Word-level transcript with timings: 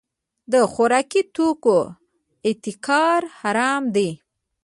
د 0.51 0.53
خوراکي 0.71 1.21
توکو 1.35 1.77
احتکار 2.47 3.21
حرام 3.39 3.83
دی. 3.95 4.09